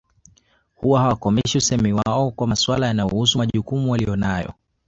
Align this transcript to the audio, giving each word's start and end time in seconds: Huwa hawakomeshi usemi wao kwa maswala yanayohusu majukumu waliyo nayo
Huwa 0.75 0.99
hawakomeshi 1.01 1.57
usemi 1.57 1.93
wao 1.93 2.31
kwa 2.31 2.47
maswala 2.47 2.87
yanayohusu 2.87 3.37
majukumu 3.37 3.91
waliyo 3.91 4.15
nayo 4.15 4.53